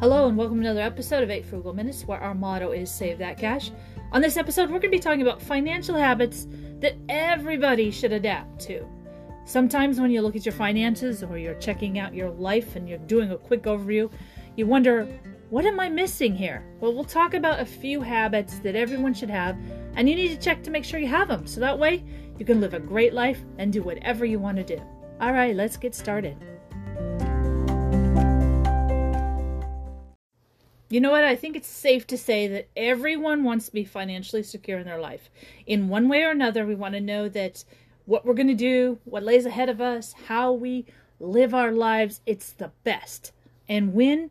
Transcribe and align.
Hello, 0.00 0.28
and 0.28 0.38
welcome 0.38 0.62
to 0.62 0.68
another 0.68 0.80
episode 0.80 1.24
of 1.24 1.30
8 1.30 1.44
Frugal 1.44 1.74
Minutes, 1.74 2.04
where 2.04 2.20
our 2.20 2.32
motto 2.32 2.70
is 2.70 2.88
Save 2.88 3.18
That 3.18 3.36
Cash. 3.36 3.72
On 4.12 4.22
this 4.22 4.36
episode, 4.36 4.70
we're 4.70 4.78
going 4.78 4.92
to 4.92 4.96
be 4.96 5.00
talking 5.00 5.22
about 5.22 5.42
financial 5.42 5.96
habits 5.96 6.46
that 6.78 6.94
everybody 7.08 7.90
should 7.90 8.12
adapt 8.12 8.60
to. 8.60 8.86
Sometimes, 9.44 9.98
when 9.98 10.12
you 10.12 10.22
look 10.22 10.36
at 10.36 10.46
your 10.46 10.52
finances 10.52 11.24
or 11.24 11.36
you're 11.36 11.54
checking 11.54 11.98
out 11.98 12.14
your 12.14 12.30
life 12.30 12.76
and 12.76 12.88
you're 12.88 12.98
doing 12.98 13.32
a 13.32 13.36
quick 13.36 13.64
overview, 13.64 14.08
you 14.54 14.68
wonder, 14.68 15.08
what 15.50 15.66
am 15.66 15.80
I 15.80 15.88
missing 15.88 16.32
here? 16.32 16.64
Well, 16.78 16.94
we'll 16.94 17.02
talk 17.02 17.34
about 17.34 17.58
a 17.58 17.66
few 17.66 18.00
habits 18.00 18.60
that 18.60 18.76
everyone 18.76 19.14
should 19.14 19.30
have, 19.30 19.58
and 19.96 20.08
you 20.08 20.14
need 20.14 20.28
to 20.28 20.36
check 20.36 20.62
to 20.62 20.70
make 20.70 20.84
sure 20.84 21.00
you 21.00 21.08
have 21.08 21.26
them. 21.26 21.44
So 21.44 21.58
that 21.58 21.76
way, 21.76 22.04
you 22.38 22.44
can 22.44 22.60
live 22.60 22.74
a 22.74 22.78
great 22.78 23.14
life 23.14 23.40
and 23.58 23.72
do 23.72 23.82
whatever 23.82 24.24
you 24.24 24.38
want 24.38 24.58
to 24.58 24.76
do. 24.76 24.80
All 25.20 25.32
right, 25.32 25.56
let's 25.56 25.76
get 25.76 25.92
started. 25.92 26.36
You 30.90 31.00
know 31.02 31.10
what? 31.10 31.24
I 31.24 31.36
think 31.36 31.54
it's 31.54 31.68
safe 31.68 32.06
to 32.06 32.16
say 32.16 32.48
that 32.48 32.68
everyone 32.74 33.44
wants 33.44 33.66
to 33.66 33.72
be 33.72 33.84
financially 33.84 34.42
secure 34.42 34.78
in 34.78 34.86
their 34.86 35.00
life. 35.00 35.28
In 35.66 35.88
one 35.88 36.08
way 36.08 36.22
or 36.22 36.30
another, 36.30 36.64
we 36.64 36.74
want 36.74 36.94
to 36.94 37.00
know 37.00 37.28
that 37.28 37.62
what 38.06 38.24
we're 38.24 38.32
going 38.32 38.48
to 38.48 38.54
do, 38.54 38.98
what 39.04 39.22
lays 39.22 39.44
ahead 39.44 39.68
of 39.68 39.82
us, 39.82 40.14
how 40.28 40.50
we 40.50 40.86
live 41.20 41.52
our 41.52 41.72
lives, 41.72 42.22
it's 42.24 42.52
the 42.52 42.72
best. 42.84 43.32
And 43.68 43.92
when 43.92 44.30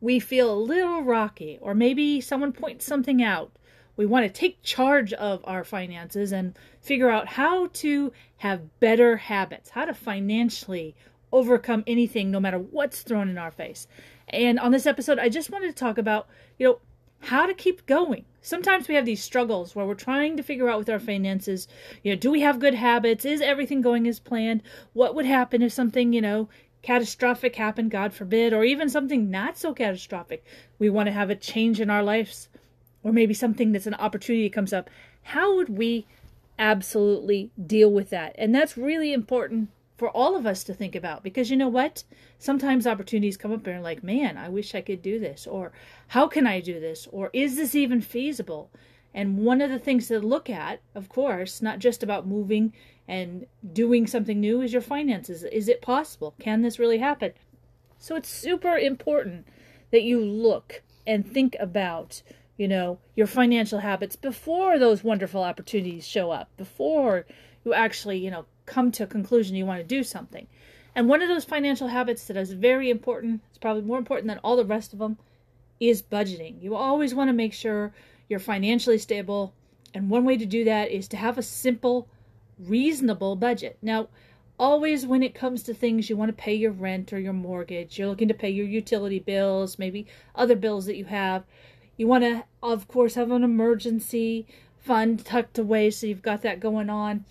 we 0.00 0.20
feel 0.20 0.52
a 0.52 0.60
little 0.60 1.02
rocky, 1.02 1.58
or 1.62 1.74
maybe 1.74 2.20
someone 2.20 2.52
points 2.52 2.84
something 2.84 3.22
out, 3.22 3.52
we 3.96 4.04
want 4.04 4.26
to 4.26 4.40
take 4.40 4.62
charge 4.62 5.14
of 5.14 5.40
our 5.44 5.64
finances 5.64 6.32
and 6.32 6.58
figure 6.82 7.08
out 7.08 7.28
how 7.28 7.68
to 7.68 8.12
have 8.38 8.78
better 8.78 9.16
habits, 9.16 9.70
how 9.70 9.86
to 9.86 9.94
financially 9.94 10.94
overcome 11.34 11.82
anything, 11.86 12.30
no 12.30 12.38
matter 12.38 12.58
what's 12.58 13.02
thrown 13.02 13.28
in 13.28 13.36
our 13.36 13.50
face. 13.50 13.88
And 14.28 14.58
on 14.60 14.70
this 14.70 14.86
episode, 14.86 15.18
I 15.18 15.28
just 15.28 15.50
wanted 15.50 15.66
to 15.66 15.74
talk 15.74 15.98
about, 15.98 16.28
you 16.58 16.66
know, 16.66 16.78
how 17.22 17.46
to 17.46 17.54
keep 17.54 17.84
going. 17.86 18.24
Sometimes 18.40 18.86
we 18.86 18.94
have 18.94 19.04
these 19.04 19.22
struggles 19.22 19.74
where 19.74 19.84
we're 19.84 19.94
trying 19.94 20.36
to 20.36 20.42
figure 20.42 20.68
out 20.68 20.78
with 20.78 20.88
our 20.88 21.00
finances, 21.00 21.66
you 22.02 22.12
know, 22.12 22.16
do 22.16 22.30
we 22.30 22.42
have 22.42 22.60
good 22.60 22.74
habits? 22.74 23.24
Is 23.24 23.40
everything 23.40 23.80
going 23.80 24.06
as 24.06 24.20
planned? 24.20 24.62
What 24.92 25.14
would 25.14 25.26
happen 25.26 25.60
if 25.60 25.72
something, 25.72 26.12
you 26.12 26.20
know, 26.20 26.48
catastrophic 26.82 27.56
happened, 27.56 27.90
God 27.90 28.12
forbid, 28.12 28.52
or 28.52 28.62
even 28.62 28.88
something 28.88 29.28
not 29.28 29.58
so 29.58 29.74
catastrophic? 29.74 30.44
We 30.78 30.88
want 30.88 31.08
to 31.08 31.12
have 31.12 31.30
a 31.30 31.34
change 31.34 31.80
in 31.80 31.90
our 31.90 32.02
lives, 32.02 32.48
or 33.02 33.12
maybe 33.12 33.34
something 33.34 33.72
that's 33.72 33.88
an 33.88 33.94
opportunity 33.94 34.50
comes 34.50 34.72
up. 34.72 34.88
How 35.22 35.56
would 35.56 35.70
we 35.70 36.06
absolutely 36.58 37.50
deal 37.66 37.90
with 37.90 38.10
that? 38.10 38.34
And 38.38 38.54
that's 38.54 38.76
really 38.76 39.12
important 39.12 39.70
for 39.96 40.10
all 40.10 40.36
of 40.36 40.46
us 40.46 40.64
to 40.64 40.74
think 40.74 40.94
about 40.94 41.22
because 41.22 41.50
you 41.50 41.56
know 41.56 41.68
what? 41.68 42.04
Sometimes 42.38 42.86
opportunities 42.86 43.36
come 43.36 43.52
up 43.52 43.66
and 43.66 43.74
you're 43.74 43.80
like, 43.80 44.02
man, 44.02 44.36
I 44.36 44.48
wish 44.48 44.74
I 44.74 44.80
could 44.80 45.02
do 45.02 45.18
this, 45.18 45.46
or 45.46 45.72
how 46.08 46.26
can 46.26 46.46
I 46.46 46.60
do 46.60 46.80
this, 46.80 47.08
or 47.12 47.30
is 47.32 47.56
this 47.56 47.74
even 47.74 48.00
feasible? 48.00 48.70
And 49.14 49.38
one 49.38 49.60
of 49.60 49.70
the 49.70 49.78
things 49.78 50.08
to 50.08 50.18
look 50.18 50.50
at, 50.50 50.80
of 50.94 51.08
course, 51.08 51.62
not 51.62 51.78
just 51.78 52.02
about 52.02 52.26
moving 52.26 52.72
and 53.06 53.46
doing 53.72 54.08
something 54.08 54.40
new, 54.40 54.60
is 54.60 54.72
your 54.72 54.82
finances. 54.82 55.44
Is 55.44 55.68
it 55.68 55.80
possible? 55.80 56.34
Can 56.40 56.62
this 56.62 56.80
really 56.80 56.98
happen? 56.98 57.32
So 57.98 58.16
it's 58.16 58.28
super 58.28 58.76
important 58.76 59.46
that 59.92 60.02
you 60.02 60.20
look 60.20 60.82
and 61.06 61.24
think 61.24 61.54
about, 61.60 62.22
you 62.56 62.66
know, 62.66 62.98
your 63.14 63.28
financial 63.28 63.78
habits 63.78 64.16
before 64.16 64.78
those 64.78 65.04
wonderful 65.04 65.44
opportunities 65.44 66.06
show 66.06 66.32
up, 66.32 66.50
before 66.56 67.24
you 67.64 67.72
actually, 67.72 68.18
you 68.18 68.30
know, 68.32 68.46
come 68.66 68.90
to 68.92 69.04
a 69.04 69.06
conclusion 69.06 69.56
you 69.56 69.66
want 69.66 69.80
to 69.80 69.86
do 69.86 70.02
something. 70.02 70.46
And 70.94 71.08
one 71.08 71.22
of 71.22 71.28
those 71.28 71.44
financial 71.44 71.88
habits 71.88 72.26
that 72.26 72.36
is 72.36 72.52
very 72.52 72.88
important, 72.88 73.42
it's 73.48 73.58
probably 73.58 73.82
more 73.82 73.98
important 73.98 74.28
than 74.28 74.38
all 74.38 74.56
the 74.56 74.64
rest 74.64 74.92
of 74.92 74.98
them, 74.98 75.18
is 75.80 76.02
budgeting. 76.02 76.62
You 76.62 76.76
always 76.76 77.14
want 77.14 77.28
to 77.28 77.32
make 77.32 77.52
sure 77.52 77.92
you're 78.28 78.38
financially 78.38 78.98
stable. 78.98 79.52
And 79.92 80.08
one 80.08 80.24
way 80.24 80.36
to 80.36 80.46
do 80.46 80.64
that 80.64 80.90
is 80.90 81.08
to 81.08 81.16
have 81.16 81.36
a 81.36 81.42
simple, 81.42 82.08
reasonable 82.58 83.36
budget. 83.36 83.76
Now, 83.82 84.08
always 84.58 85.04
when 85.04 85.22
it 85.22 85.34
comes 85.34 85.64
to 85.64 85.74
things 85.74 86.08
you 86.08 86.16
want 86.16 86.28
to 86.28 86.42
pay 86.42 86.54
your 86.54 86.70
rent 86.70 87.12
or 87.12 87.18
your 87.18 87.32
mortgage, 87.32 87.98
you're 87.98 88.08
looking 88.08 88.28
to 88.28 88.34
pay 88.34 88.50
your 88.50 88.66
utility 88.66 89.18
bills, 89.18 89.78
maybe 89.78 90.06
other 90.34 90.56
bills 90.56 90.86
that 90.86 90.96
you 90.96 91.06
have. 91.06 91.44
You 91.96 92.06
want 92.06 92.24
to, 92.24 92.44
of 92.62 92.88
course, 92.88 93.14
have 93.14 93.30
an 93.30 93.44
emergency 93.44 94.46
fund 94.78 95.24
tucked 95.24 95.58
away 95.58 95.90
so 95.90 96.06
you've 96.06 96.22
got 96.22 96.42
that 96.42 96.60
going 96.60 96.90
on. 96.90 97.24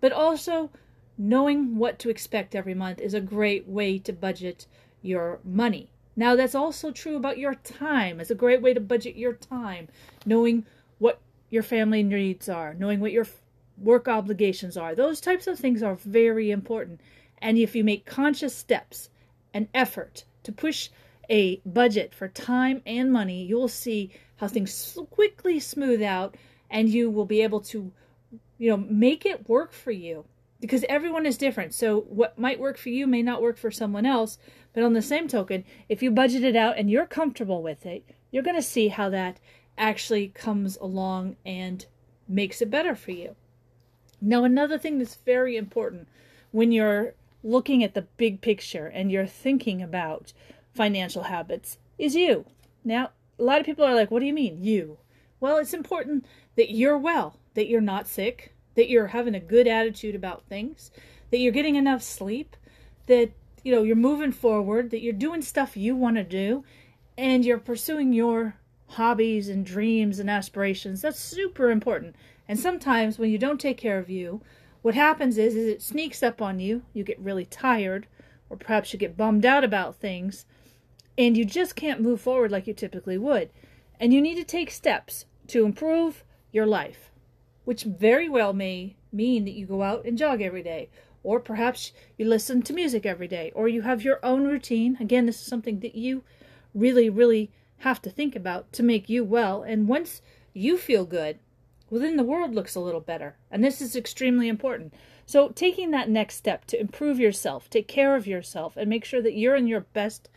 But 0.00 0.12
also, 0.12 0.70
knowing 1.18 1.76
what 1.76 1.98
to 2.00 2.10
expect 2.10 2.54
every 2.54 2.74
month 2.74 3.00
is 3.00 3.14
a 3.14 3.20
great 3.20 3.66
way 3.66 3.98
to 3.98 4.12
budget 4.12 4.66
your 5.02 5.40
money. 5.44 5.90
Now, 6.14 6.34
that's 6.34 6.54
also 6.54 6.90
true 6.90 7.16
about 7.16 7.38
your 7.38 7.54
time. 7.54 8.20
It's 8.20 8.30
a 8.30 8.34
great 8.34 8.62
way 8.62 8.74
to 8.74 8.80
budget 8.80 9.16
your 9.16 9.34
time, 9.34 9.88
knowing 10.24 10.64
what 10.98 11.20
your 11.50 11.62
family 11.62 12.02
needs 12.02 12.48
are, 12.48 12.74
knowing 12.74 13.00
what 13.00 13.12
your 13.12 13.26
work 13.78 14.08
obligations 14.08 14.76
are. 14.76 14.94
Those 14.94 15.20
types 15.20 15.46
of 15.46 15.58
things 15.58 15.82
are 15.82 15.96
very 15.96 16.50
important. 16.50 17.00
And 17.38 17.58
if 17.58 17.76
you 17.76 17.84
make 17.84 18.06
conscious 18.06 18.54
steps 18.54 19.10
and 19.52 19.68
effort 19.74 20.24
to 20.42 20.52
push 20.52 20.88
a 21.28 21.60
budget 21.66 22.14
for 22.14 22.28
time 22.28 22.82
and 22.86 23.12
money, 23.12 23.44
you'll 23.44 23.68
see 23.68 24.10
how 24.36 24.48
things 24.48 24.98
quickly 25.10 25.60
smooth 25.60 26.02
out 26.02 26.36
and 26.70 26.88
you 26.88 27.10
will 27.10 27.26
be 27.26 27.42
able 27.42 27.60
to 27.60 27.92
you 28.58 28.70
know, 28.70 28.76
make 28.76 29.26
it 29.26 29.48
work 29.48 29.72
for 29.72 29.90
you 29.90 30.24
because 30.60 30.84
everyone 30.88 31.26
is 31.26 31.36
different. 31.36 31.74
So 31.74 32.00
what 32.00 32.38
might 32.38 32.60
work 32.60 32.78
for 32.78 32.88
you 32.88 33.06
may 33.06 33.22
not 33.22 33.42
work 33.42 33.58
for 33.58 33.70
someone 33.70 34.06
else. 34.06 34.38
But 34.72 34.82
on 34.82 34.92
the 34.92 35.02
same 35.02 35.28
token, 35.28 35.64
if 35.88 36.02
you 36.02 36.10
budget 36.10 36.44
it 36.44 36.56
out 36.56 36.76
and 36.76 36.90
you're 36.90 37.06
comfortable 37.06 37.62
with 37.62 37.86
it, 37.86 38.04
you're 38.30 38.42
going 38.42 38.56
to 38.56 38.62
see 38.62 38.88
how 38.88 39.08
that 39.10 39.40
actually 39.78 40.28
comes 40.28 40.76
along 40.78 41.36
and 41.44 41.86
makes 42.28 42.60
it 42.60 42.70
better 42.70 42.94
for 42.94 43.12
you. 43.12 43.36
Now, 44.20 44.44
another 44.44 44.78
thing 44.78 44.98
that's 44.98 45.14
very 45.14 45.56
important 45.56 46.08
when 46.50 46.72
you're 46.72 47.14
looking 47.42 47.84
at 47.84 47.94
the 47.94 48.02
big 48.16 48.40
picture 48.40 48.86
and 48.86 49.12
you're 49.12 49.26
thinking 49.26 49.82
about 49.82 50.32
financial 50.74 51.24
habits 51.24 51.78
is 51.98 52.14
you. 52.14 52.44
Now, 52.84 53.10
a 53.38 53.42
lot 53.42 53.60
of 53.60 53.66
people 53.66 53.84
are 53.84 53.94
like, 53.94 54.10
what 54.10 54.20
do 54.20 54.26
you 54.26 54.32
mean, 54.32 54.62
you? 54.62 54.98
Well, 55.40 55.58
it's 55.58 55.74
important 55.74 56.24
that 56.56 56.70
you're 56.70 56.98
well, 56.98 57.38
that 57.56 57.68
you're 57.68 57.80
not 57.80 58.06
sick, 58.06 58.54
that 58.76 58.88
you're 58.88 59.08
having 59.08 59.34
a 59.34 59.40
good 59.40 59.66
attitude 59.66 60.14
about 60.14 60.44
things, 60.44 60.90
that 61.30 61.38
you're 61.38 61.52
getting 61.52 61.76
enough 61.76 62.02
sleep, 62.02 62.54
that 63.06 63.32
you 63.64 63.74
know 63.74 63.82
you're 63.82 63.96
moving 63.96 64.30
forward, 64.30 64.90
that 64.90 65.02
you're 65.02 65.12
doing 65.12 65.42
stuff 65.42 65.76
you 65.76 65.96
want 65.96 66.16
to 66.16 66.22
do, 66.22 66.62
and 67.18 67.44
you're 67.44 67.58
pursuing 67.58 68.12
your 68.12 68.56
hobbies 68.90 69.48
and 69.48 69.64
dreams 69.66 70.18
and 70.18 70.30
aspirations. 70.30 71.00
That's 71.00 71.18
super 71.18 71.70
important. 71.70 72.14
And 72.46 72.60
sometimes 72.60 73.18
when 73.18 73.30
you 73.30 73.38
don't 73.38 73.60
take 73.60 73.78
care 73.78 73.98
of 73.98 74.10
you, 74.10 74.42
what 74.82 74.94
happens 74.94 75.38
is, 75.38 75.56
is 75.56 75.66
it 75.66 75.82
sneaks 75.82 76.22
up 76.22 76.40
on 76.40 76.60
you. 76.60 76.82
You 76.92 77.02
get 77.02 77.18
really 77.18 77.46
tired, 77.46 78.06
or 78.48 78.56
perhaps 78.56 78.92
you 78.92 78.98
get 78.98 79.16
bummed 79.16 79.44
out 79.44 79.64
about 79.64 79.96
things, 79.96 80.44
and 81.18 81.36
you 81.36 81.44
just 81.44 81.74
can't 81.74 82.02
move 82.02 82.20
forward 82.20 82.52
like 82.52 82.66
you 82.66 82.74
typically 82.74 83.18
would. 83.18 83.50
And 83.98 84.12
you 84.12 84.20
need 84.20 84.36
to 84.36 84.44
take 84.44 84.70
steps 84.70 85.24
to 85.48 85.64
improve 85.64 86.22
your 86.52 86.66
life, 86.66 87.10
which 87.66 87.82
very 87.82 88.28
well 88.28 88.52
may 88.52 88.94
mean 89.12 89.44
that 89.44 89.54
you 89.54 89.66
go 89.66 89.82
out 89.82 90.04
and 90.04 90.16
jog 90.16 90.40
every 90.40 90.62
day, 90.62 90.88
or 91.24 91.40
perhaps 91.40 91.90
you 92.16 92.24
listen 92.24 92.62
to 92.62 92.72
music 92.72 93.04
every 93.04 93.26
day, 93.26 93.50
or 93.56 93.66
you 93.66 93.82
have 93.82 94.04
your 94.04 94.24
own 94.24 94.44
routine. 94.44 94.96
Again, 95.00 95.26
this 95.26 95.40
is 95.40 95.46
something 95.46 95.80
that 95.80 95.96
you 95.96 96.22
really, 96.72 97.10
really 97.10 97.50
have 97.78 98.00
to 98.02 98.08
think 98.08 98.36
about 98.36 98.72
to 98.72 98.84
make 98.84 99.08
you 99.08 99.24
well. 99.24 99.64
And 99.64 99.88
once 99.88 100.22
you 100.52 100.78
feel 100.78 101.04
good, 101.04 101.40
well, 101.90 102.00
then 102.00 102.16
the 102.16 102.22
world 102.22 102.54
looks 102.54 102.76
a 102.76 102.80
little 102.80 103.00
better. 103.00 103.36
And 103.50 103.64
this 103.64 103.80
is 103.82 103.96
extremely 103.96 104.46
important. 104.46 104.94
So, 105.26 105.48
taking 105.48 105.90
that 105.90 106.08
next 106.08 106.36
step 106.36 106.66
to 106.66 106.80
improve 106.80 107.18
yourself, 107.18 107.68
take 107.68 107.88
care 107.88 108.14
of 108.14 108.28
yourself, 108.28 108.76
and 108.76 108.88
make 108.88 109.04
sure 109.04 109.22
that 109.22 109.34
you're 109.34 109.56
in 109.56 109.66
your 109.66 109.80
best 109.80 110.28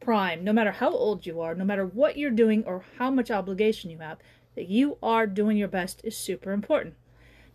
prime, 0.00 0.42
no 0.42 0.54
matter 0.54 0.72
how 0.72 0.90
old 0.90 1.26
you 1.26 1.42
are, 1.42 1.54
no 1.54 1.64
matter 1.64 1.84
what 1.84 2.16
you're 2.16 2.30
doing 2.30 2.64
or 2.64 2.84
how 2.96 3.10
much 3.10 3.30
obligation 3.30 3.90
you 3.90 3.98
have, 3.98 4.16
that 4.58 4.68
you 4.68 4.98
are 5.00 5.24
doing 5.24 5.56
your 5.56 5.68
best 5.68 6.00
is 6.02 6.16
super 6.16 6.50
important. 6.50 6.94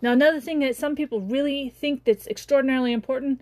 Now, 0.02 0.14
another 0.14 0.40
thing 0.40 0.60
that 0.60 0.78
some 0.78 0.96
people 0.96 1.20
really 1.20 1.68
think 1.68 2.06
that's 2.06 2.28
extraordinarily 2.28 2.94
important 2.94 3.42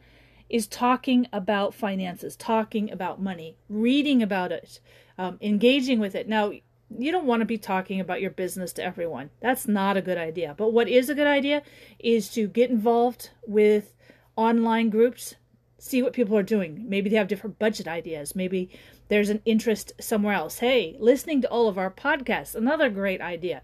is 0.50 0.66
talking 0.66 1.28
about 1.32 1.76
finances, 1.76 2.36
talking 2.36 2.92
about 2.92 3.22
money, 3.22 3.58
reading 3.70 4.24
about 4.24 4.52
it, 4.52 4.80
um, 5.16 5.38
engaging 5.42 6.00
with 6.00 6.16
it. 6.16 6.28
Now, 6.28 6.52
you 6.98 7.12
don't 7.12 7.28
want 7.28 7.42
to 7.42 7.46
be 7.46 7.60
talking 7.60 8.00
about 8.00 8.20
your 8.20 8.32
business 8.32 8.74
to 8.74 8.84
everyone. 8.84 9.30
That's 9.42 9.68
not 9.68 9.96
a 9.96 10.02
good 10.02 10.18
idea. 10.18 10.56
But 10.58 10.74
what 10.74 10.90
is 10.90 11.08
a 11.08 11.16
good 11.16 11.28
idea 11.28 11.62
is 12.00 12.30
to 12.30 12.48
get 12.48 12.72
involved 12.72 13.30
with 13.46 13.94
online 14.36 14.90
groups 14.90 15.36
see 15.82 16.04
what 16.04 16.14
people 16.14 16.38
are 16.38 16.44
doing. 16.44 16.86
Maybe 16.88 17.10
they 17.10 17.16
have 17.16 17.28
different 17.28 17.58
budget 17.58 17.88
ideas. 17.88 18.36
Maybe 18.36 18.70
there's 19.08 19.30
an 19.30 19.42
interest 19.46 19.94
somewhere 20.00 20.36
else. 20.36 20.60
Hey, 20.60 20.96
listening 21.00 21.42
to 21.42 21.50
all 21.50 21.68
of 21.68 21.80
our 21.80 21.90
podcasts, 21.90 22.54
another 22.54 22.88
great 22.88 23.20
idea. 23.20 23.64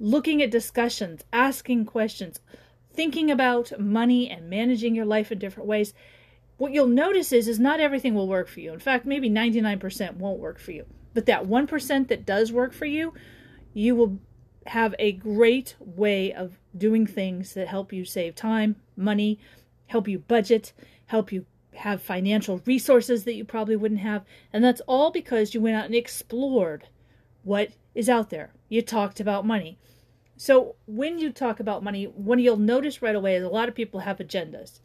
Looking 0.00 0.42
at 0.42 0.50
discussions, 0.50 1.22
asking 1.32 1.86
questions, 1.86 2.40
thinking 2.92 3.30
about 3.30 3.78
money 3.78 4.28
and 4.28 4.50
managing 4.50 4.96
your 4.96 5.04
life 5.04 5.30
in 5.30 5.38
different 5.38 5.68
ways. 5.68 5.94
What 6.56 6.72
you'll 6.72 6.88
notice 6.88 7.32
is 7.32 7.46
is 7.46 7.60
not 7.60 7.78
everything 7.78 8.16
will 8.16 8.26
work 8.26 8.48
for 8.48 8.58
you. 8.58 8.72
In 8.72 8.80
fact, 8.80 9.06
maybe 9.06 9.30
99% 9.30 10.16
won't 10.16 10.40
work 10.40 10.58
for 10.58 10.72
you. 10.72 10.86
But 11.14 11.26
that 11.26 11.44
1% 11.44 12.08
that 12.08 12.26
does 12.26 12.50
work 12.50 12.72
for 12.72 12.86
you, 12.86 13.14
you 13.72 13.94
will 13.94 14.18
have 14.66 14.92
a 14.98 15.12
great 15.12 15.76
way 15.78 16.32
of 16.32 16.58
doing 16.76 17.06
things 17.06 17.54
that 17.54 17.68
help 17.68 17.92
you 17.92 18.04
save 18.04 18.34
time, 18.34 18.74
money, 18.96 19.38
help 19.86 20.08
you 20.08 20.18
budget, 20.18 20.72
help 21.08 21.32
you 21.32 21.44
have 21.74 22.02
financial 22.02 22.60
resources 22.64 23.24
that 23.24 23.34
you 23.34 23.44
probably 23.44 23.76
wouldn't 23.76 24.00
have. 24.00 24.24
And 24.52 24.64
that's 24.64 24.82
all 24.86 25.10
because 25.10 25.54
you 25.54 25.60
went 25.60 25.76
out 25.76 25.86
and 25.86 25.94
explored 25.94 26.88
what 27.42 27.70
is 27.94 28.08
out 28.08 28.30
there. 28.30 28.52
You 28.68 28.82
talked 28.82 29.20
about 29.20 29.46
money. 29.46 29.78
So 30.36 30.76
when 30.86 31.18
you 31.18 31.32
talk 31.32 31.60
about 31.60 31.82
money, 31.82 32.04
what 32.04 32.38
you'll 32.38 32.56
notice 32.56 33.02
right 33.02 33.16
away 33.16 33.36
is 33.36 33.44
a 33.44 33.48
lot 33.48 33.68
of 33.68 33.74
people 33.74 34.00
have 34.00 34.18
agendas. 34.18 34.80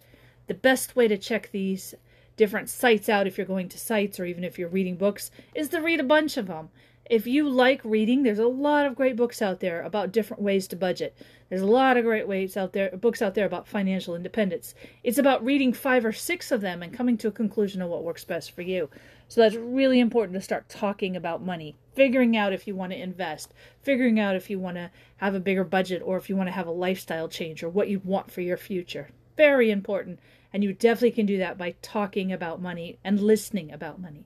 The 0.47 0.53
best 0.53 0.95
way 0.95 1.07
to 1.07 1.17
check 1.17 1.51
these 1.51 1.93
different 2.35 2.69
sites 2.69 3.09
out 3.09 3.27
if 3.27 3.37
you're 3.37 3.45
going 3.45 3.69
to 3.69 3.77
sites 3.77 4.19
or 4.19 4.25
even 4.25 4.43
if 4.43 4.57
you're 4.57 4.69
reading 4.69 4.95
books 4.95 5.29
is 5.53 5.69
to 5.69 5.81
read 5.81 5.99
a 5.99 6.03
bunch 6.03 6.37
of 6.37 6.47
them. 6.47 6.69
If 7.09 7.27
you 7.27 7.49
like 7.49 7.81
reading, 7.83 8.23
there's 8.23 8.39
a 8.39 8.47
lot 8.47 8.85
of 8.85 8.95
great 8.95 9.17
books 9.17 9.41
out 9.41 9.59
there 9.59 9.81
about 9.81 10.13
different 10.13 10.41
ways 10.41 10.67
to 10.69 10.77
budget. 10.77 11.17
There's 11.49 11.61
a 11.61 11.67
lot 11.67 11.97
of 11.97 12.05
great 12.05 12.27
ways 12.27 12.55
out 12.55 12.71
there, 12.71 12.89
books 12.91 13.21
out 13.21 13.35
there 13.35 13.45
about 13.45 13.67
financial 13.67 14.15
independence. 14.15 14.73
It's 15.03 15.17
about 15.17 15.43
reading 15.43 15.73
five 15.73 16.05
or 16.05 16.13
six 16.13 16.49
of 16.49 16.61
them 16.61 16.81
and 16.81 16.93
coming 16.93 17.17
to 17.17 17.27
a 17.27 17.31
conclusion 17.31 17.81
of 17.81 17.89
what 17.89 18.05
works 18.05 18.23
best 18.23 18.51
for 18.51 18.61
you. 18.61 18.89
So 19.27 19.41
that's 19.41 19.55
really 19.55 19.99
important 19.99 20.35
to 20.35 20.41
start 20.41 20.69
talking 20.69 21.15
about 21.15 21.43
money, 21.43 21.75
figuring 21.93 22.37
out 22.37 22.53
if 22.53 22.67
you 22.67 22.75
want 22.75 22.93
to 22.93 23.01
invest, 23.01 23.53
figuring 23.81 24.17
out 24.17 24.35
if 24.35 24.49
you 24.49 24.57
want 24.57 24.77
to 24.77 24.89
have 25.17 25.35
a 25.35 25.41
bigger 25.41 25.65
budget 25.65 26.01
or 26.05 26.15
if 26.17 26.29
you 26.29 26.37
want 26.37 26.47
to 26.47 26.53
have 26.53 26.67
a 26.67 26.71
lifestyle 26.71 27.27
change 27.27 27.63
or 27.63 27.69
what 27.69 27.89
you 27.89 27.99
want 27.99 28.31
for 28.31 28.41
your 28.41 28.57
future. 28.57 29.09
Very 29.35 29.71
important. 29.71 30.19
And 30.53 30.63
you 30.63 30.71
definitely 30.71 31.11
can 31.11 31.25
do 31.25 31.37
that 31.39 31.57
by 31.57 31.75
talking 31.81 32.31
about 32.31 32.61
money 32.61 32.97
and 33.03 33.19
listening 33.19 33.73
about 33.73 33.99
money. 33.99 34.25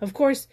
Of 0.00 0.12
course, 0.12 0.48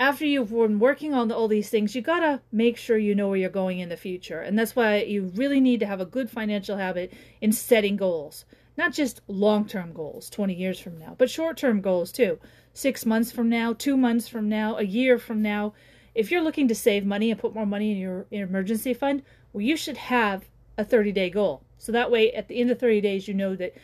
after 0.00 0.24
you've 0.24 0.50
been 0.50 0.78
working 0.78 1.14
on 1.14 1.30
all 1.30 1.48
these 1.48 1.68
things, 1.68 1.94
you 1.94 2.02
gotta 2.02 2.40
make 2.50 2.76
sure 2.76 2.98
you 2.98 3.14
know 3.14 3.28
where 3.28 3.38
you're 3.38 3.50
going 3.50 3.78
in 3.78 3.88
the 3.88 3.96
future. 3.96 4.40
And 4.40 4.58
that's 4.58 4.74
why 4.74 5.02
you 5.02 5.30
really 5.34 5.60
need 5.60 5.80
to 5.80 5.86
have 5.86 6.00
a 6.00 6.06
good 6.06 6.30
financial 6.30 6.76
habit 6.76 7.12
in 7.40 7.52
setting 7.52 7.96
goals. 7.96 8.44
Not 8.76 8.92
just 8.92 9.20
long 9.28 9.66
term 9.66 9.92
goals, 9.92 10.30
20 10.30 10.54
years 10.54 10.78
from 10.78 10.98
now, 10.98 11.14
but 11.16 11.30
short 11.30 11.56
term 11.56 11.80
goals 11.80 12.10
too. 12.10 12.38
Six 12.74 13.04
months 13.04 13.30
from 13.30 13.48
now, 13.48 13.74
two 13.74 13.96
months 13.96 14.28
from 14.28 14.48
now, 14.48 14.76
a 14.76 14.82
year 14.82 15.18
from 15.18 15.42
now. 15.42 15.74
If 16.14 16.30
you're 16.30 16.42
looking 16.42 16.68
to 16.68 16.74
save 16.74 17.04
money 17.04 17.30
and 17.30 17.40
put 17.40 17.54
more 17.54 17.66
money 17.66 17.92
in 17.92 17.98
your 17.98 18.26
emergency 18.30 18.94
fund, 18.94 19.22
well, 19.52 19.62
you 19.62 19.76
should 19.76 19.96
have 19.96 20.46
a 20.78 20.84
30 20.84 21.12
day 21.12 21.30
goal. 21.30 21.62
So 21.78 21.92
that 21.92 22.10
way, 22.10 22.32
at 22.32 22.48
the 22.48 22.60
end 22.60 22.70
of 22.70 22.78
30 22.78 23.00
days, 23.00 23.28
you 23.28 23.34
know 23.34 23.54
that 23.56 23.74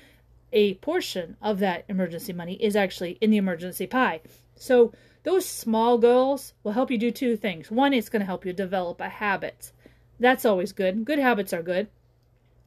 a 0.52 0.74
portion 0.74 1.36
of 1.42 1.58
that 1.58 1.84
emergency 1.88 2.32
money 2.32 2.54
is 2.54 2.76
actually 2.76 3.18
in 3.20 3.30
the 3.30 3.36
emergency 3.36 3.86
pie. 3.86 4.20
So 4.54 4.92
those 5.28 5.44
small 5.44 5.98
goals 5.98 6.54
will 6.62 6.72
help 6.72 6.90
you 6.90 6.96
do 6.96 7.10
two 7.10 7.36
things. 7.36 7.70
One, 7.70 7.92
it's 7.92 8.08
going 8.08 8.20
to 8.20 8.26
help 8.26 8.46
you 8.46 8.54
develop 8.54 8.98
a 8.98 9.10
habit. 9.10 9.72
That's 10.18 10.46
always 10.46 10.72
good. 10.72 11.04
Good 11.04 11.18
habits 11.18 11.52
are 11.52 11.62
good. 11.62 11.88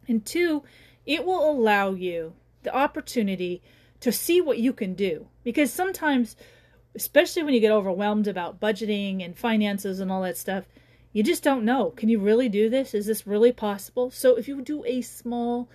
And 0.07 0.23
two, 0.23 0.61
it 1.07 1.25
will 1.25 1.49
allow 1.49 1.93
you 1.93 2.33
the 2.61 2.75
opportunity 2.75 3.63
to 4.01 4.11
see 4.11 4.41
what 4.41 4.59
you 4.59 4.73
can 4.73 4.93
do. 4.93 5.25
Because 5.43 5.73
sometimes, 5.73 6.35
especially 6.93 7.41
when 7.41 7.55
you 7.55 7.61
get 7.61 7.71
overwhelmed 7.71 8.27
about 8.27 8.59
budgeting 8.59 9.25
and 9.25 9.35
finances 9.35 9.99
and 9.99 10.11
all 10.11 10.21
that 10.21 10.37
stuff, 10.37 10.65
you 11.13 11.23
just 11.23 11.41
don't 11.41 11.65
know. 11.65 11.89
Can 11.89 12.09
you 12.09 12.19
really 12.19 12.47
do 12.47 12.69
this? 12.69 12.93
Is 12.93 13.07
this 13.07 13.25
really 13.25 13.51
possible? 13.51 14.11
So 14.11 14.35
if 14.35 14.47
you 14.47 14.61
do 14.61 14.85
a 14.85 15.01
small, 15.01 15.67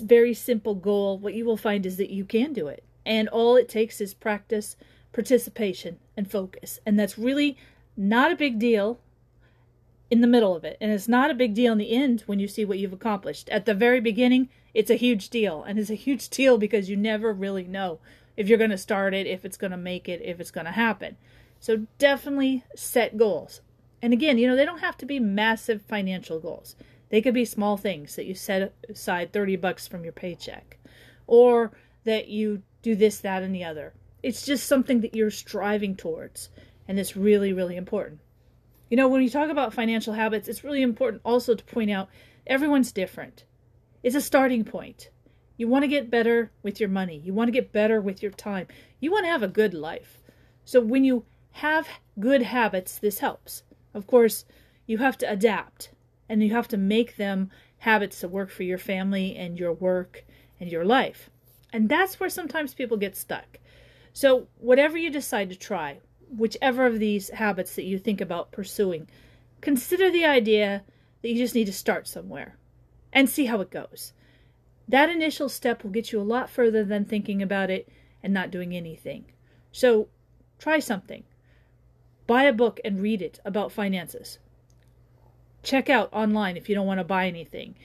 very 0.00 0.34
simple 0.34 0.76
goal, 0.76 1.18
what 1.18 1.34
you 1.34 1.44
will 1.44 1.56
find 1.56 1.84
is 1.84 1.96
that 1.96 2.10
you 2.10 2.24
can 2.24 2.52
do 2.52 2.68
it. 2.68 2.84
And 3.04 3.28
all 3.28 3.56
it 3.56 3.68
takes 3.68 4.00
is 4.00 4.14
practice 4.14 4.76
participation, 5.12 5.98
and 6.16 6.30
focus. 6.30 6.80
And 6.84 6.98
that's 6.98 7.18
really 7.18 7.56
not 7.96 8.32
a 8.32 8.36
big 8.36 8.58
deal 8.58 8.98
in 10.10 10.20
the 10.20 10.26
middle 10.26 10.56
of 10.56 10.64
it. 10.64 10.76
And 10.80 10.90
it's 10.90 11.08
not 11.08 11.30
a 11.30 11.34
big 11.34 11.54
deal 11.54 11.72
in 11.72 11.78
the 11.78 11.92
end 11.92 12.22
when 12.26 12.38
you 12.38 12.48
see 12.48 12.64
what 12.64 12.78
you've 12.78 12.92
accomplished. 12.92 13.48
At 13.50 13.66
the 13.66 13.74
very 13.74 14.00
beginning, 14.00 14.48
it's 14.74 14.90
a 14.90 14.96
huge 14.96 15.28
deal. 15.28 15.62
And 15.62 15.78
it's 15.78 15.90
a 15.90 15.94
huge 15.94 16.28
deal 16.30 16.58
because 16.58 16.88
you 16.88 16.96
never 16.96 17.32
really 17.32 17.64
know 17.64 17.98
if 18.36 18.48
you're 18.48 18.58
going 18.58 18.70
to 18.70 18.78
start 18.78 19.14
it, 19.14 19.26
if 19.26 19.44
it's 19.44 19.56
going 19.56 19.72
to 19.72 19.76
make 19.76 20.08
it, 20.08 20.22
if 20.22 20.40
it's 20.40 20.50
going 20.50 20.66
to 20.66 20.72
happen. 20.72 21.16
So 21.60 21.86
definitely 21.98 22.64
set 22.76 23.16
goals. 23.16 23.60
And 24.00 24.12
again, 24.12 24.38
you 24.38 24.46
know, 24.46 24.54
they 24.54 24.64
don't 24.64 24.78
have 24.78 24.96
to 24.98 25.06
be 25.06 25.18
massive 25.18 25.82
financial 25.82 26.38
goals. 26.38 26.76
They 27.08 27.20
could 27.20 27.34
be 27.34 27.44
small 27.44 27.76
things 27.76 28.14
that 28.16 28.26
you 28.26 28.34
set 28.34 28.72
aside 28.88 29.32
30 29.32 29.56
bucks 29.56 29.88
from 29.88 30.04
your 30.04 30.12
paycheck 30.12 30.78
or 31.26 31.72
that 32.04 32.28
you 32.28 32.62
do 32.82 32.94
this, 32.94 33.18
that, 33.18 33.42
and 33.42 33.54
the 33.54 33.64
other 33.64 33.92
it's 34.28 34.44
just 34.44 34.66
something 34.66 35.00
that 35.00 35.14
you're 35.14 35.30
striving 35.30 35.96
towards. 35.96 36.50
And 36.86 37.00
it's 37.00 37.16
really, 37.16 37.54
really 37.54 37.76
important. 37.76 38.20
You 38.90 38.98
know, 38.98 39.08
when 39.08 39.22
you 39.22 39.30
talk 39.30 39.48
about 39.48 39.72
financial 39.72 40.12
habits, 40.12 40.48
it's 40.48 40.62
really 40.62 40.82
important 40.82 41.22
also 41.24 41.54
to 41.54 41.64
point 41.64 41.90
out 41.90 42.10
everyone's 42.46 42.92
different. 42.92 43.44
It's 44.02 44.14
a 44.14 44.20
starting 44.20 44.64
point. 44.64 45.08
You 45.56 45.66
want 45.66 45.84
to 45.84 45.88
get 45.88 46.10
better 46.10 46.52
with 46.62 46.78
your 46.78 46.90
money. 46.90 47.22
You 47.24 47.32
want 47.32 47.48
to 47.48 47.52
get 47.52 47.72
better 47.72 48.02
with 48.02 48.22
your 48.22 48.30
time. 48.30 48.66
You 49.00 49.10
want 49.10 49.24
to 49.24 49.30
have 49.30 49.42
a 49.42 49.48
good 49.48 49.72
life. 49.72 50.20
So 50.66 50.78
when 50.78 51.04
you 51.04 51.24
have 51.52 51.88
good 52.20 52.42
habits, 52.42 52.98
this 52.98 53.20
helps. 53.20 53.62
Of 53.94 54.06
course, 54.06 54.44
you 54.86 54.98
have 54.98 55.16
to 55.18 55.32
adapt 55.32 55.92
and 56.28 56.42
you 56.42 56.50
have 56.50 56.68
to 56.68 56.76
make 56.76 57.16
them 57.16 57.50
habits 57.78 58.20
that 58.20 58.28
work 58.28 58.50
for 58.50 58.62
your 58.62 58.76
family 58.76 59.34
and 59.36 59.58
your 59.58 59.72
work 59.72 60.26
and 60.60 60.70
your 60.70 60.84
life. 60.84 61.30
And 61.72 61.88
that's 61.88 62.20
where 62.20 62.28
sometimes 62.28 62.74
people 62.74 62.98
get 62.98 63.16
stuck. 63.16 63.58
So, 64.20 64.48
whatever 64.58 64.98
you 64.98 65.10
decide 65.10 65.48
to 65.50 65.54
try, 65.54 66.00
whichever 66.28 66.86
of 66.86 66.98
these 66.98 67.30
habits 67.30 67.76
that 67.76 67.84
you 67.84 68.00
think 68.00 68.20
about 68.20 68.50
pursuing, 68.50 69.06
consider 69.60 70.10
the 70.10 70.24
idea 70.24 70.82
that 71.22 71.28
you 71.28 71.36
just 71.36 71.54
need 71.54 71.66
to 71.66 71.72
start 71.72 72.08
somewhere 72.08 72.56
and 73.12 73.30
see 73.30 73.44
how 73.44 73.60
it 73.60 73.70
goes. 73.70 74.14
That 74.88 75.08
initial 75.08 75.48
step 75.48 75.84
will 75.84 75.92
get 75.92 76.10
you 76.10 76.20
a 76.20 76.22
lot 76.22 76.50
further 76.50 76.82
than 76.82 77.04
thinking 77.04 77.40
about 77.40 77.70
it 77.70 77.88
and 78.20 78.34
not 78.34 78.50
doing 78.50 78.74
anything. 78.74 79.26
So, 79.70 80.08
try 80.58 80.80
something. 80.80 81.22
Buy 82.26 82.42
a 82.42 82.52
book 82.52 82.80
and 82.84 83.00
read 83.00 83.22
it 83.22 83.38
about 83.44 83.70
finances. 83.70 84.40
Check 85.62 85.88
out 85.88 86.12
online 86.12 86.56
if 86.56 86.68
you 86.68 86.74
don't 86.74 86.88
want 86.88 86.98
to 86.98 87.04
buy 87.04 87.28
anything. 87.28 87.76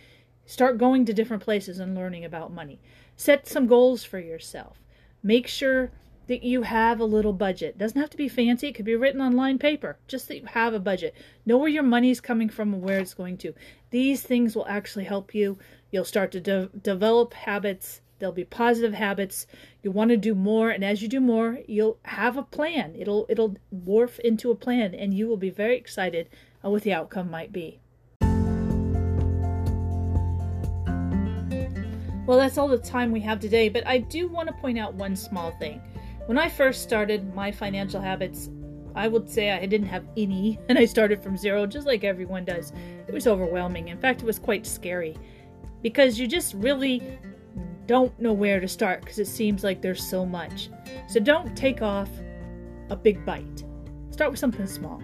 Start 0.48 0.80
going 0.80 1.06
to 1.06 1.14
different 1.14 1.44
places 1.44 1.78
and 1.78 1.94
learning 1.94 2.26
about 2.26 2.52
money. 2.52 2.80
Set 3.16 3.48
some 3.48 3.68
goals 3.68 4.04
for 4.04 4.18
yourself. 4.18 4.80
Make 5.22 5.46
sure 5.46 5.92
that 6.28 6.44
you 6.44 6.62
have 6.64 7.00
a 7.00 7.06
little 7.06 7.34
budget. 7.34 7.72
It 7.72 7.78
doesn't 7.78 8.00
have 8.00 8.10
to 8.12 8.18
be 8.18 8.30
fancy. 8.30 8.68
It 8.68 8.76
could 8.76 8.86
be 8.86 8.96
written 8.96 9.22
on 9.22 9.36
lined 9.36 9.60
paper. 9.60 9.98
Just 10.08 10.28
that 10.28 10.38
you 10.38 10.46
have 10.48 10.74
a 10.74 10.80
budget. 10.80 11.16
Know 11.46 11.58
where 11.58 11.70
your 11.70 11.84
money 11.84 12.10
is 12.10 12.22
coming 12.22 12.50
from 12.50 12.74
and 12.74 12.82
where 12.82 13.00
it's 13.00 13.14
going 13.14 13.38
to. 13.40 13.54
These 13.90 14.22
things 14.22 14.56
will 14.56 14.68
actually 14.68 15.06
help 15.06 15.36
you. 15.36 15.58
You'll 15.92 16.06
start 16.06 16.32
to 16.32 16.40
de- 16.40 16.70
develop 16.82 17.34
habits. 17.34 18.02
There'll 18.20 18.34
be 18.34 18.46
positive 18.46 18.94
habits. 18.94 19.48
You 19.82 19.92
want 19.92 20.12
to 20.12 20.18
do 20.18 20.34
more, 20.34 20.70
and 20.70 20.86
as 20.86 21.02
you 21.02 21.10
do 21.10 21.20
more, 21.20 21.60
you'll 21.68 22.00
have 22.04 22.38
a 22.38 22.44
plan. 22.44 22.96
It'll 22.98 23.26
it'll 23.28 23.58
morph 23.76 24.18
into 24.20 24.50
a 24.50 24.56
plan, 24.56 24.96
and 24.96 25.14
you 25.14 25.28
will 25.28 25.38
be 25.38 25.50
very 25.50 25.76
excited 25.76 26.30
on 26.64 26.72
what 26.72 26.84
the 26.84 26.94
outcome 26.94 27.30
might 27.30 27.52
be. 27.52 27.82
Well, 32.26 32.38
that's 32.38 32.58
all 32.58 32.70
the 32.70 32.78
time 32.78 33.12
we 33.12 33.20
have 33.20 33.42
today, 33.42 33.68
but 33.68 33.86
I 33.86 33.98
do 33.98 34.30
want 34.30 34.48
to 34.48 34.54
point 34.54 34.80
out 34.80 34.94
one 34.94 35.18
small 35.18 35.52
thing. 35.60 35.82
When 36.26 36.38
I 36.38 36.48
first 36.48 36.84
started 36.84 37.36
my 37.36 37.52
financial 37.52 38.00
habits, 38.00 38.50
I 38.96 39.10
would 39.10 39.30
say 39.30 39.52
I 39.52 39.66
didn't 39.66 39.88
have 39.88 40.06
any, 40.16 40.58
and 40.70 40.78
I 40.78 40.86
started 40.86 41.22
from 41.22 41.36
zero, 41.36 41.66
just 41.66 41.86
like 41.86 42.04
everyone 42.04 42.46
does. 42.46 42.72
It 43.08 43.14
was 43.14 43.28
overwhelming. 43.28 43.90
In 43.90 43.98
fact, 43.98 44.22
it 44.22 44.26
was 44.26 44.40
quite 44.40 44.66
scary 44.66 45.18
because 45.82 46.18
you 46.18 46.28
just 46.28 46.54
really 46.54 47.20
don't 47.88 48.18
know 48.20 48.32
where 48.32 48.62
to 48.62 48.68
start 48.68 49.02
because 49.02 49.20
it 49.20 49.28
seems 49.28 49.64
like 49.64 49.82
there's 49.82 50.02
so 50.02 50.26
much. 50.26 50.70
So 51.08 51.20
don't 51.20 51.56
take 51.58 51.82
off 51.82 52.10
a 52.90 52.96
big 52.96 53.26
bite. 53.26 53.64
Start 54.12 54.32
with 54.32 54.40
something 54.40 54.68
small. 54.68 55.04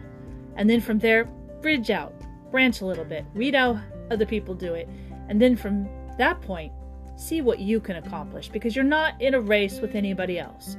And 0.55 0.69
then 0.69 0.79
from 0.79 0.99
there, 0.99 1.25
bridge 1.61 1.89
out, 1.89 2.13
branch 2.51 2.79
a 2.79 2.85
little 2.85 3.03
bit, 3.03 3.25
read 3.33 3.55
how 3.55 3.81
other 4.09 4.25
people 4.25 4.55
do 4.55 4.73
it. 4.73 4.87
And 5.27 5.41
then 5.41 5.57
from 5.57 5.89
that 6.17 6.41
point, 6.41 6.71
see 7.17 7.41
what 7.41 7.59
you 7.59 7.81
can 7.81 7.97
accomplish 7.97 8.47
because 8.47 8.73
you're 8.75 8.85
not 8.85 9.21
in 9.21 9.33
a 9.33 9.41
race 9.41 9.81
with 9.81 9.95
anybody 9.95 10.39
else. 10.39 10.77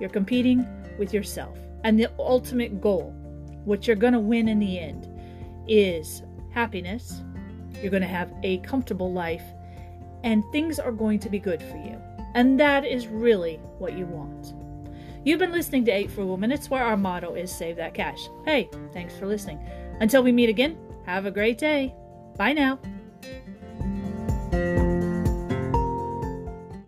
You're 0.00 0.08
competing 0.10 0.66
with 0.98 1.12
yourself. 1.12 1.58
And 1.84 1.98
the 1.98 2.10
ultimate 2.18 2.80
goal, 2.80 3.14
what 3.64 3.86
you're 3.86 3.96
going 3.96 4.12
to 4.12 4.18
win 4.18 4.48
in 4.48 4.58
the 4.58 4.78
end, 4.78 5.08
is 5.68 6.22
happiness. 6.50 7.22
You're 7.80 7.90
going 7.90 8.02
to 8.02 8.08
have 8.08 8.32
a 8.42 8.58
comfortable 8.58 9.12
life, 9.12 9.44
and 10.24 10.42
things 10.50 10.78
are 10.78 10.92
going 10.92 11.20
to 11.20 11.28
be 11.28 11.38
good 11.38 11.62
for 11.62 11.76
you. 11.76 12.00
And 12.34 12.58
that 12.58 12.84
is 12.84 13.06
really 13.06 13.56
what 13.78 13.92
you 13.92 14.06
want. 14.06 14.54
You've 15.24 15.38
been 15.38 15.52
listening 15.52 15.84
to 15.86 15.92
8 15.92 16.10
Frugal 16.10 16.36
Minutes, 16.36 16.70
where 16.70 16.82
our 16.82 16.96
motto 16.96 17.34
is 17.34 17.50
Save 17.52 17.76
That 17.76 17.94
Cash. 17.94 18.28
Hey, 18.44 18.68
thanks 18.92 19.16
for 19.16 19.26
listening. 19.26 19.60
Until 20.00 20.22
we 20.22 20.32
meet 20.32 20.48
again, 20.48 20.76
have 21.06 21.26
a 21.26 21.30
great 21.30 21.58
day. 21.58 21.94
Bye 22.36 22.52
now. 22.52 22.78